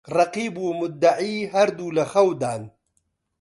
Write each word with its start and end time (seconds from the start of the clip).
ڕەقیب 0.15 0.55
و 0.63 0.75
موددەعی 0.79 1.35
هەردوو 1.53 1.95
لە 1.97 2.05
خەودان 2.11 2.61